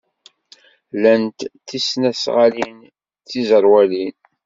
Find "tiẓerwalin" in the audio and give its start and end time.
3.27-4.15